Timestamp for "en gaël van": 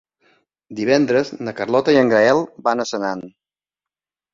2.03-2.87